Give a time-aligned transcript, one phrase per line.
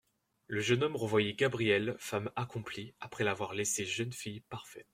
[0.47, 4.87] Le jeune homme revoyait Gabrielle femme accomplie après l'avoir laissée jeune fille parfaite.